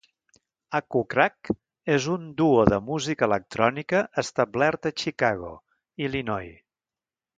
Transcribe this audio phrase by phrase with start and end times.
[0.77, 1.51] Acucrack
[1.97, 5.53] és un duo de música electrònica establert a Chicago
[6.09, 6.61] (Illinois).